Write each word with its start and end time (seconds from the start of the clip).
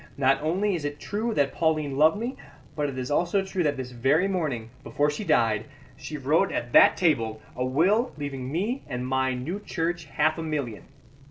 Not 0.17 0.41
only 0.41 0.73
is 0.73 0.83
it 0.83 0.99
true 0.99 1.31
that 1.35 1.53
Pauline 1.53 1.95
loved 1.95 2.17
me, 2.17 2.35
but 2.75 2.89
it 2.89 2.97
is 2.97 3.11
also 3.11 3.43
true 3.45 3.61
that 3.61 3.77
this 3.77 3.91
very 3.91 4.27
morning, 4.27 4.71
before 4.83 5.11
she 5.11 5.23
died, 5.23 5.65
she 5.95 6.17
wrote 6.17 6.51
at 6.51 6.73
that 6.73 6.97
table 6.97 7.39
a 7.55 7.63
will 7.63 8.11
leaving 8.17 8.51
me 8.51 8.81
and 8.87 9.05
my 9.05 9.35
new 9.35 9.59
church 9.59 10.05
half 10.05 10.39
a 10.39 10.41
million. 10.41 10.85